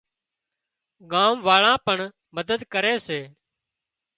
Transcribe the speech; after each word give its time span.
ڳام 1.11 1.35
واۯان 1.47 1.75
پڻ 1.85 1.97
مدد 2.35 2.59
ڪري 2.73 2.95
سي 3.07 3.19